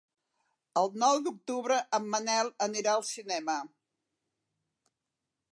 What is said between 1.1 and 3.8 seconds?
d'octubre en Manel anirà al cinema.